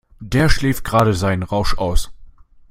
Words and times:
Der 0.19 0.49
schläft 0.49 0.83
gerade 0.83 1.13
seinen 1.13 1.43
Rausch 1.43 1.77
aus. 1.77 2.11